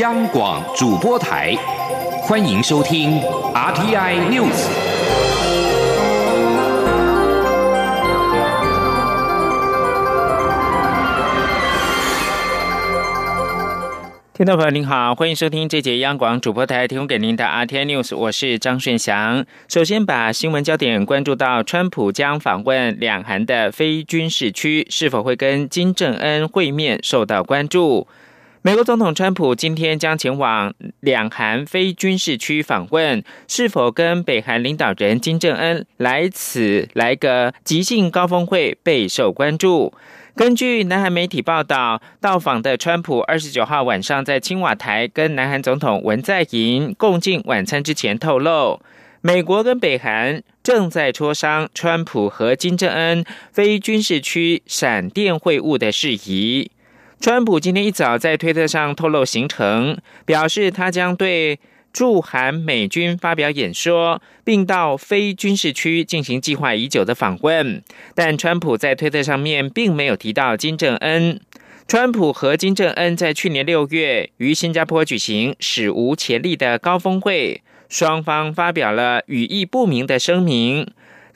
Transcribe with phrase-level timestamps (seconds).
[0.00, 1.54] 央广主播台，
[2.20, 3.18] 欢迎收听
[3.54, 4.68] RTI News。
[14.34, 19.46] 听众朋友您好，欢迎收听这节央广主播台提供给您的 RTI News，我是张顺祥。
[19.66, 28.06] 首先把新闻焦点关注到，川普将访问两韩的非军事区，是否会跟金正恩会面受到关注。
[28.66, 39.94] 美国总统川普今天将前往两韩非军事区访问，是否跟北韩领导人金正恩来此来个即兴高峰会备受关注。
[40.34, 48.80] 根据南韩媒体报道，到访的川普二十九号晚上在青瓦台跟南韩总统文在寅共进晚餐之前透露，
[49.20, 56.72] 美国跟北韩正在磋商川普和金正恩非军事区闪电会晤的事宜。
[57.20, 61.58] 川普今天一早在推特上透露行程，表示他将对。
[61.92, 67.82] 驻韩美军发表演说，并到非军事区进行计划已久的访问，
[68.14, 71.40] 但川普在推特上面并没有提到金正恩。
[71.88, 80.86] 川普和金正恩在去年六月于新加坡举行史无前例的高峰会，双方发表了语义不明的声明。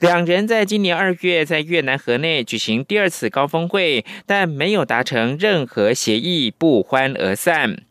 [0.01, 7.83] 两人在今年二月在越南河内举行第二次高峰会，但没有达成任何协议，不欢而散。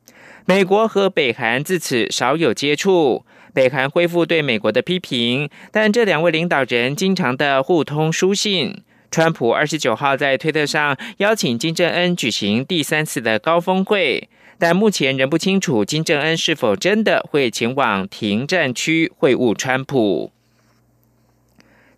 [0.45, 8.81] 美国和北韩自此少有接触，北韩恢复对美国的批评，但这两位领导人经常的互通书信。
[9.11, 20.31] 川普二十九号在推特上邀请金正恩举行第三次的高峰会，但目前仍不清楚金正恩是否真的会前往停战区会晤川普。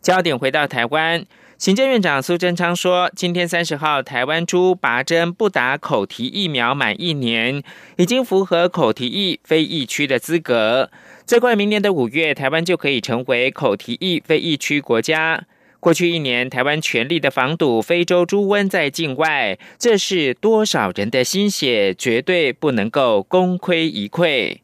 [0.02, 1.26] 焦点回到台湾。
[1.58, 7.62] 行政院长苏贞昌说，今天三十号，台湾猪拔针不打口蹄疫苗满一年，
[7.98, 10.90] 已经符合口蹄疫非疫区的资格。
[11.28, 15.46] 最快明年的五月，台湾就可以成为口蹄疫非疫区国家。
[15.80, 24.58] 过去一年，台湾全力的防堵非洲猪瘟在境外，这是多少人的心血，绝对不能够功亏一篑。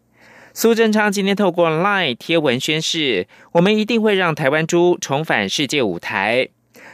[0.60, 6.50] 苏贞昌今天透过 LINE 贴文宣誓，我们一定会让台湾猪重返世界舞台。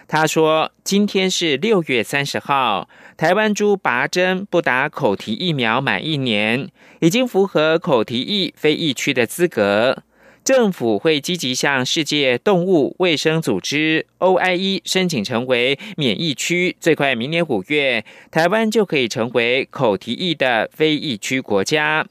[0.06, 6.68] 他说：“今天是六月三十号，台湾猪拔针不打口蹄疫苗满一年，
[7.00, 10.04] 已经符合口蹄疫非疫区的资格。
[10.44, 22.06] 政府会积极向世界动物卫生组织 OIE 申请成为免疫区，最快明年五月，台湾就可以成为口蹄疫的非疫区国家。”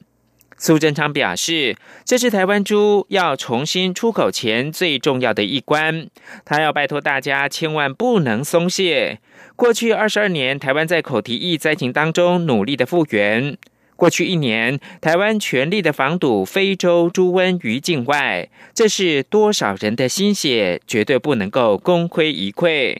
[0.63, 1.75] 苏贞昌表示，
[2.05, 6.07] 这是台湾猪要重新出口前最重要的一关。
[6.45, 9.19] 他要拜托大家千万不能松懈。
[9.57, 13.57] 过去二十二年，台湾在口蹄疫灾情当中努力的复原。
[13.97, 22.97] 过去一年，台湾全力的防堵非洲猪瘟于境外，这是多少人的心血，绝对不能够功亏一篑。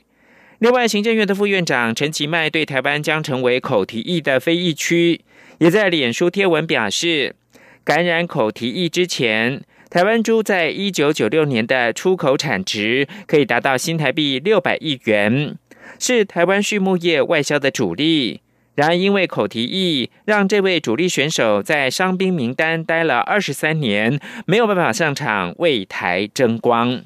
[0.60, 5.22] 另外，行政院的副院长陈其迈对台湾将成为口蹄疫的非疫区，
[5.60, 7.38] 也在脸书贴文表示。
[7.86, 15.58] 感染口蹄疫之前，台湾猪在一九九六年的出口产值可以达到新台币六百亿元，
[16.00, 18.40] 是台湾畜牧业外销的主力。
[18.76, 27.02] 然而，因为口蹄疫，让这位主力选手在伤兵名单待了二十三年，没有办法上场为台争光。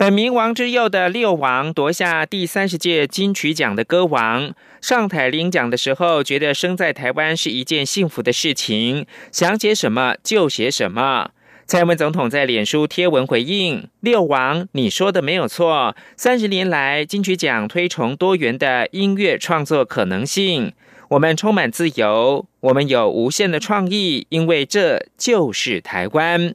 [0.00, 11.32] 本名王之佑的六王夺下第三十届金曲奖的歌王，上台领奖的时候，觉得生在台湾是一件幸福的事情，想写什么就写什么。
[11.66, 15.94] 蔡英文总统在脸书贴文回应：“六王，你说的没有错。
[16.16, 20.72] 三十年来，金曲奖推崇多元的音乐创作可能性，
[21.10, 26.54] 我们充满自由，我们有无限的创意，因为这就是台湾。”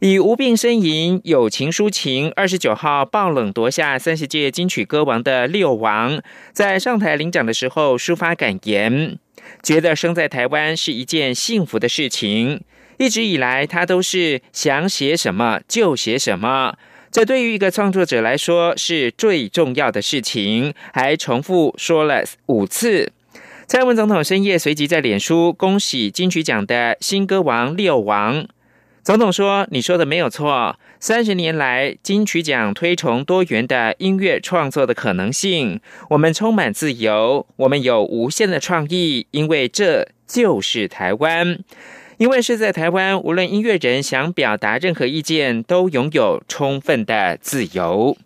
[0.00, 6.22] 以无病呻吟、友情抒情，二十九号爆冷夺下三十届金曲歌王的六王，
[6.54, 9.18] 在上台领奖的时候抒发感言，
[9.62, 12.62] 觉得生在台湾是一件幸福的事情。
[12.96, 16.76] 一直以来，他都是想写什么就写什么，
[17.10, 20.72] 这对于一个创作者来说是最重要的事情。
[20.94, 23.12] 还重复说了五次。
[23.66, 28.46] 蔡文总统深夜随即在脸书恭喜金曲奖的新歌王六王。
[29.02, 30.78] 总统说：“你说的没有错。
[30.98, 35.80] 三十年来，金曲奖推崇多元的音乐创作的可能性。
[36.10, 41.58] 我们充满自由，我们有无限的创意，因为这就是台湾。
[42.18, 48.18] 因为是在台湾，无论音乐人想表达任何意见，都拥有充分的自由。”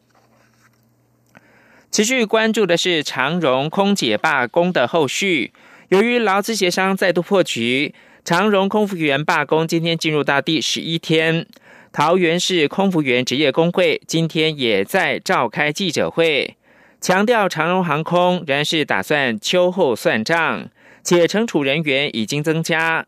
[1.92, 5.52] 持续关注的是长荣空姐罢工的后续。
[5.90, 7.94] 由于劳资协商再度破局，
[8.24, 11.46] 长荣空服员罢工今天进入到第十一天。
[11.92, 16.56] 桃园市空服员职业工会今天也在召开记者会，
[17.02, 20.70] 强调长荣航空仍然是打算秋后算账，
[21.02, 23.06] 且惩处人员已经增加，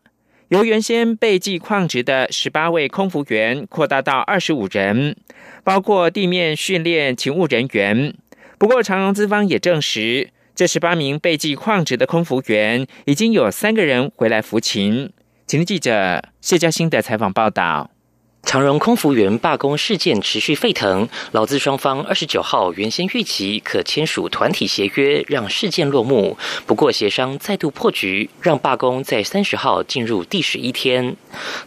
[0.49, 5.17] 由原先被记旷职的十八位空服员扩大到二十五人，
[5.63, 8.13] 包括地面训练勤务人员。
[8.59, 15.13] 不过长荣资方也证实，这十八名被记旷职的空服员已经有三个人回来服勤。
[15.45, 17.91] 请记者谢嘉欣的采访报道。
[18.47, 26.37] 长荣空服员罢工事件持续沸腾，劳资双方二十九号原先预期可签署团体协约，让事件落幕。
[26.65, 31.17] 不过协商再度破局，让罢工在三十号进入第十一天。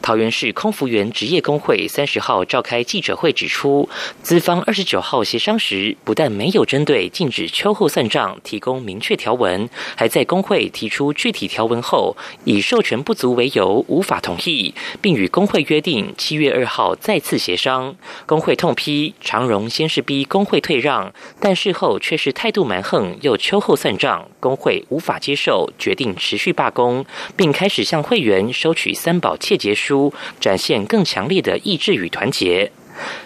[0.00, 3.86] 桃园市空服员职业工会三十号召开记者会指出，
[4.22, 16.69] 资方二十九号协商时，不但没有针对禁止秋后算账提供明确条文，还在工会提出具体条文后，以授权不足为由无法同意，并与工会约定七月二。
[16.70, 17.96] 好再次协商，
[18.26, 27.04] 工会痛批长荣先是逼工会退让，但事后却是态度蛮横，又秋后算账，工会无法接受，决定持续罢工，
[27.36, 32.70] 并开始向会员收取三保窃结书，展现更强烈的意志与团结。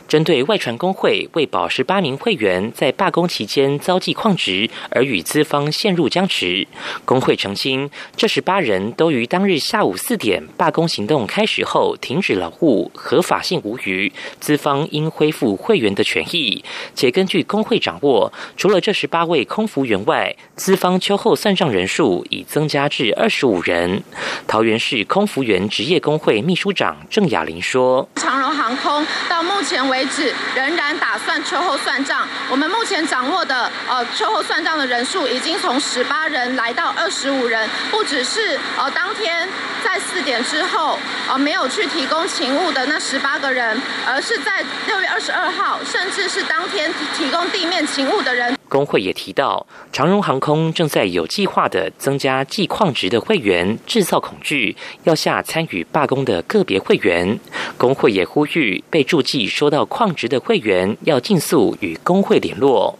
[0.06, 6.66] 针对外传工会为保十八名会员在罢工期间遭记旷职而与资方陷入僵持，
[7.04, 16.64] 工会澄清，这十八人都于当日下午四点罢工行动开始后停止劳务，合法性无虞，资方应恢复会员的权益。
[16.94, 24.02] 且根据工会掌握，除了这十八位空服员外，资方秋后算账人数已增加至二十五人。
[24.46, 32.26] 桃园市空服员职业工会秘书长郑雅玲说：“长荣航空到目前为为止仍然打算秋后算账。
[32.50, 39.48] 我们目前掌握的呃秋后算账的人数已经从十八人来到二十五人，不只是呃当天
[39.84, 40.96] 在四点之后
[41.28, 43.76] 呃没有去提供勤务的那十八个人，
[44.06, 48.56] 而是在六月二十二号，甚至是当天提供地面勤务的人。
[48.68, 57.36] 工会也提到，长荣航空正在有计划的增加计矿值的会员，制造恐惧，要下参与罢工的个别会员。
[57.76, 62.96] 工会也呼吁被注记收到矿值的会员，要尽速与工会联络。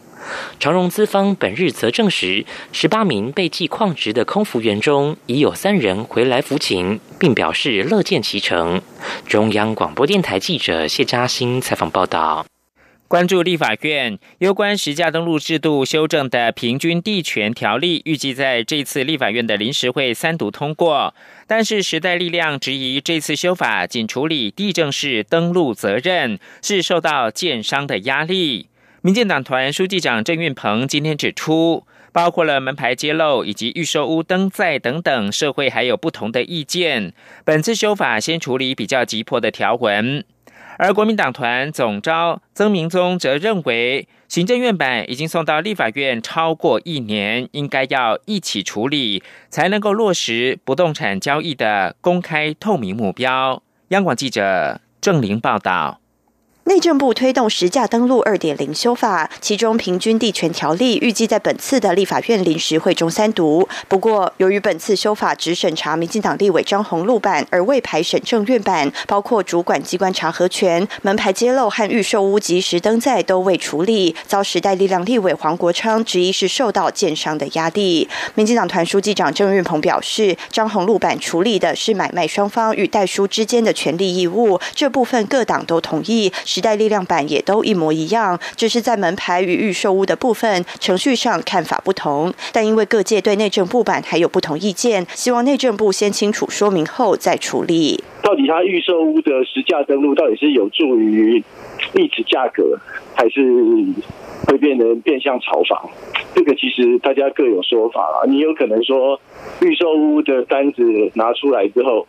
[0.59, 8.81] 长荣资方本日则证实，十八名被记矿职的空服员中，已有三人回来服勤，并表示乐见其成。
[9.27, 12.45] 中央广播电台记者谢嘉欣采访报道。
[13.07, 21.13] 关注立法院有关实价登录制度修正的平均地权条例，预计在这次立法院的临时会三读通过。
[21.45, 28.67] 但是时代力量质疑这次修法仅处理地政士登录责任，是受到建商的压力。
[29.05, 37.13] 民进党团书记长郑运鹏今天指出，包括了门牌揭露以及预售屋登载等等，社会还有不同的意见。
[37.43, 40.25] 本次修法先处理比较急迫的条文。
[40.79, 53.61] 而国民党团总召曾明宗则认为，行政院版已经送到立法院超过一年，应该要一起处理，才能够落实不动产交易的公开透明目标。
[53.89, 55.99] 央广记者郑玲报道。
[56.67, 63.69] 内政部推动实价登录二点零修法，其中平均地权条例预计在本次的立法院临时会中三读。
[63.87, 78.09] 不过，由于本次修法只审查民进党立委张宏禄版，而未排审政院版，包括主管机关查核权、门牌揭露和预售屋及时登载都未处理，遭时代力量立委黄国昌质疑是受到建商的压力。
[78.33, 86.33] 民进党团书记长郑运鹏表示，张宏禄版处理的是买卖双方与代书之间的权利义务，这部分各党都同意。
[86.55, 92.33] 时代力量版也都一模一样，只是在门牌与预售屋的部分程序上看法不同。
[92.53, 98.01] 但因为各界对内政部版还有不同意见，希望内政部先清楚说明后再处理。
[98.21, 101.43] 到底它预售屋的实价登录到底是有助于
[101.93, 102.79] 抑制价格，
[103.13, 103.41] 还是
[104.47, 105.89] 会变成变相炒房？
[106.33, 108.23] 这个其实大家各有说法啦。
[108.29, 109.19] 你有可能说
[109.59, 110.81] 预售屋的单子
[111.15, 112.07] 拿出来之后。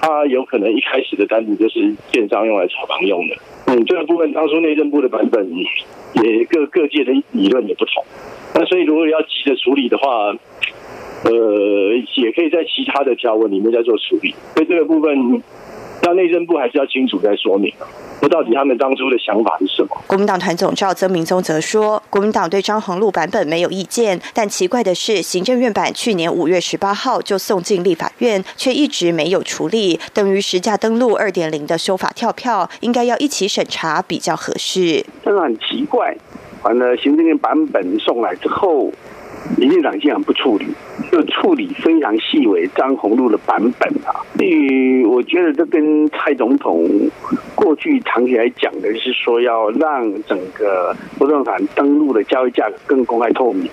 [0.00, 3.36] 他有可能一开始的单子就是建商用来炒房用的，
[3.66, 8.04] 嗯，这个部分当初内政部的版本也各各界的理论也不同，
[8.54, 10.34] 那所以如果要急着处理的话，
[11.24, 11.30] 呃，
[12.16, 15.42] 也可以在其他的条文里面再做处理，所以这个部分。
[16.02, 17.72] 那内政部还是要清楚再说明，
[18.20, 19.88] 那到底他们当初的想法是什么？
[20.06, 35.04] 国民党团总召曾明宗则说，国民党对张宏禄版本没有意见，但奇怪的是，行政院版去年五月十八号就送进立法院，却一直没有处理，等于实价登录二点零的修法跳票，应该要一起审查比较合适。
[35.22, 36.16] 真的很奇怪，
[36.62, 38.90] 完了行政院版本送来之后，
[39.56, 40.66] 民进党竟然不处理，
[41.10, 44.12] 就处理非常细微张宏禄的版本啊。
[44.36, 46.88] 所以我觉得这跟蔡总统
[47.54, 53.68] 过去长期来讲的是说要让整个不动产登录的交易价格更公开透明，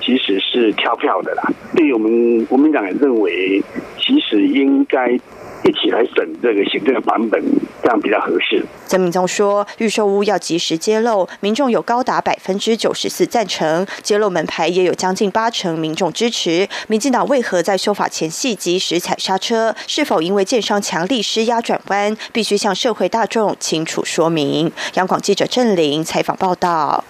[0.00, 1.42] 其实是跳票的啦。
[1.74, 3.62] 对于我们国民党也认为，
[3.98, 5.18] 其实应该。
[5.64, 7.42] 一起来审这个行政的版本，
[7.82, 8.62] 这样比较合适。
[8.86, 16.68] 曾明宗说，预售屋要及时揭露，民众有高达百分之九十四赞成，揭露门牌也有将近八成民众支持。
[16.86, 19.74] 民进党为何在修法前夕及时踩刹车？
[19.86, 22.14] 是否因为建商强力施压转弯？
[22.32, 24.70] 必须向社会大众清楚说明。
[24.94, 27.04] 央广记者郑玲采访报道。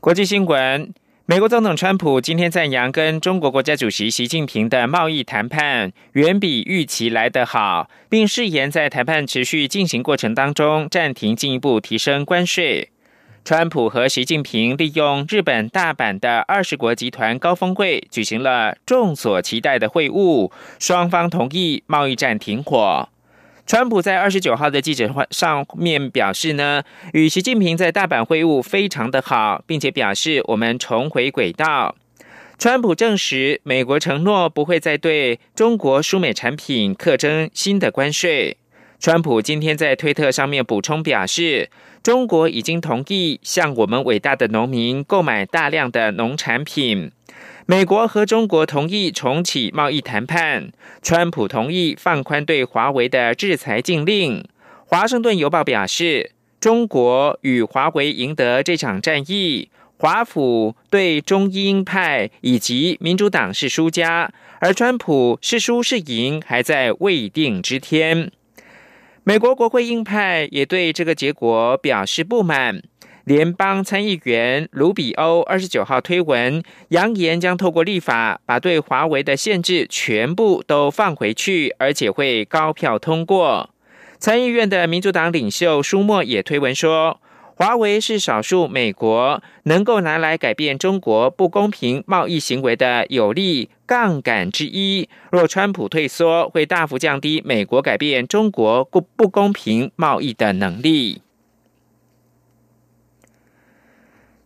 [0.00, 0.92] 国际新闻。
[1.30, 12.88] 美国总统川普今天赞扬跟中国国家主席习近平的贸易谈判远比预期来得好，并誓言在谈判持续进行过程当中暂停进一步提升关税。
[13.44, 23.06] 川普和习近平利用日本大阪的二十国集团高峰会举行了众所期待的会晤，双方同意贸易战停火。
[23.68, 26.82] 川普在二十九号的记者会上面表示呢，
[27.12, 31.94] 与习近平在大阪会晤非常的好，并且表示我们重回轨道。
[32.58, 38.56] 川普证实，美国承诺不会再对中国输美产品课征新的关税。
[38.98, 41.68] 川普今天在推特上面补充表示，
[42.02, 47.12] 中国已经同意向我们伟大的农民购买大量的农产品。
[47.70, 50.72] 美国和中国同意重启贸易谈判，
[51.02, 54.42] 川普同意放宽对华为的制裁禁令。
[54.86, 68.32] 华盛顿邮报表示，中国与华为赢得这场战役，华府对中英派以及民主党是输家，而川普是输是赢还在未定之天。
[69.24, 72.82] 美国国会鹰派也对这个结果表示不满。
[73.28, 83.68] 联邦参议员卢比欧二十九号推文，扬言将透过立法把对华为的限制全部都放回去，而且会高票通过。
[84.18, 87.20] 参议院的民主党领袖舒默也推文说，
[87.54, 95.06] 华为是少数美国能够拿来改变中国不公平贸易行为的有力杠杆之一。
[95.30, 101.20] 若川普退缩，会大幅降低美国改变中国不不公平贸易的能力。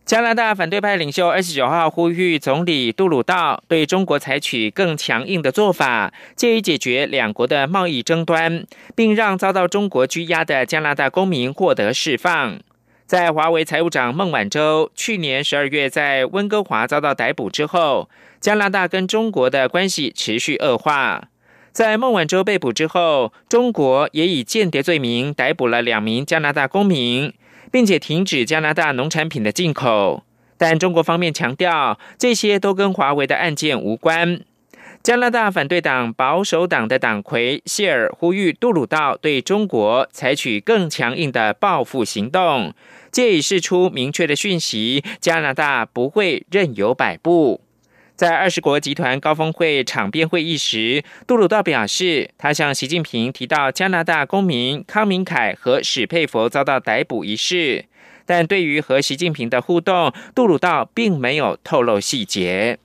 [0.05, 12.59] 加拿大反对派领袖二十九号呼吁总理杜鲁道对中国采取更强硬的做法，借以解决两国的贸易争端，并让遭到中国拘押的加拿大公民获得释放。
[13.05, 18.09] 在华为财务长孟晚舟去年十二月在温哥华遭到逮捕之后，
[18.41, 21.29] 加拿大跟中国的关系持续恶化。
[21.71, 27.33] 在孟晚舟被捕之后，中国也以间谍罪名逮捕了两名加拿大公民。
[27.73, 30.23] 并且停止加拿大农产品的进口，
[30.59, 34.41] 但中国方面强调这些都跟华为的案件无关。
[35.01, 42.75] 加拿大反对党保守党的党魁谢尔呼吁杜鲁道对中国采取更强硬的报复行动，
[43.11, 47.61] 借以释出明确的讯息：加拿大不会任由摆布。
[48.15, 57.85] 在二十国集团高峰会场边会议时，杜鲁道表示，他向习近平提到加拿大公民康明凯和史佩佛遭到逮捕一事，
[58.25, 62.77] 但对于和习近平的互动，杜鲁道并没有透露细节。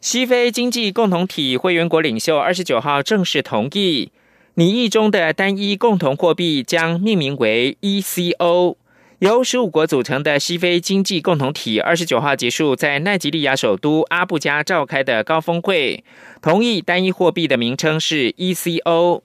[0.00, 4.12] 西非经济共同体会员国领袖二十九号正式同意，
[4.54, 8.76] 拟议中的单一共同货币将命名为 ECO。
[9.20, 16.02] 由十五国组成的西非经济共同体，二十九号结束在奈及利亚首都阿布加召开的高峰会，
[16.42, 19.22] 同意单一货币的名称是 ECO。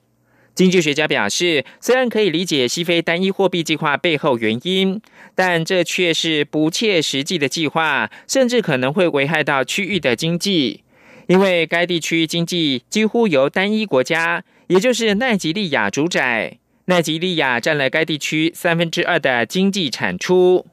[0.54, 5.00] 经济学家表示，虽然可以理解西非单一货币计划背后原因，
[5.34, 10.84] 但这却是不切实际的计划，甚至可能会危害到区域的经济，
[11.26, 16.59] 因为该地区经济几乎由单一国家，也就是奈及利亚主宰。
[16.90, 20.66] 奈及利亚占了该地区三分之二的经济产出。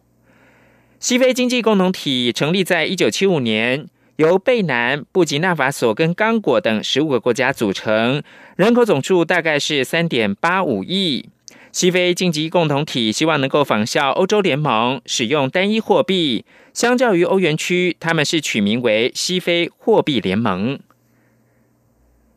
[0.99, 8.23] 西非经济共同体成立在一九七五年，由贝南、布吉纳法索跟刚果等十五个国家组成，
[8.55, 11.29] 人口总数大概是三点八五亿。
[11.71, 16.43] 西非经济共同体希望能够仿效欧洲联盟，使用单一货币。
[16.73, 20.79] 相较于欧元区，他们是取名为西非货币联盟。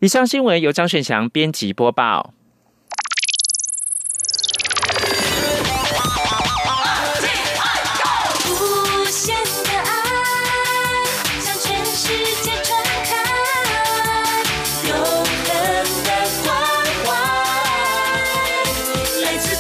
[0.01, 2.35] 以上新闻由张顺祥编辑播报。